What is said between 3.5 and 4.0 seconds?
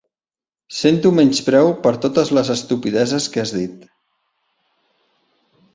dit.